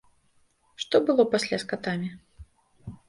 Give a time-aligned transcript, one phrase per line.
[0.83, 2.09] Што было пасля з катамі?